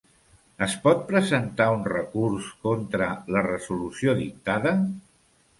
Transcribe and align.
Es 0.67 0.71
pot 0.85 1.03
presentar 1.11 1.67
un 1.75 1.85
recurs 1.93 2.49
contra 2.65 3.13
la 3.37 3.47
resolució 3.51 4.21
dictada? 4.23 4.75